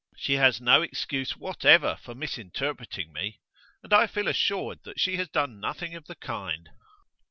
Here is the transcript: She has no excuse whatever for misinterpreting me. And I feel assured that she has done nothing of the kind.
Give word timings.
She 0.17 0.33
has 0.37 0.59
no 0.59 0.81
excuse 0.81 1.37
whatever 1.37 1.95
for 2.01 2.15
misinterpreting 2.15 3.13
me. 3.13 3.39
And 3.83 3.93
I 3.93 4.07
feel 4.07 4.27
assured 4.27 4.79
that 4.83 4.99
she 4.99 5.17
has 5.17 5.27
done 5.29 5.59
nothing 5.59 5.93
of 5.93 6.05
the 6.05 6.15
kind. 6.15 6.71